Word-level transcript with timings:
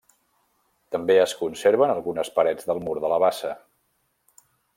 També 0.95 1.17
es 1.23 1.35
conserven 1.41 1.93
algunes 1.97 2.33
parets 2.39 2.71
del 2.71 2.81
mur 2.87 2.97
de 3.05 3.13
la 3.15 3.21
bassa. 3.27 3.53